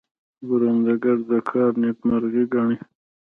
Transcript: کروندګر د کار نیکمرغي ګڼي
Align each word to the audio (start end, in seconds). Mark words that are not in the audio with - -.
کروندګر 0.47 1.17
د 1.29 1.31
کار 1.49 1.71
نیکمرغي 1.81 2.43
ګڼي 2.53 2.77